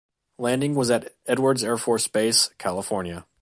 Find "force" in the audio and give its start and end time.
1.77-2.07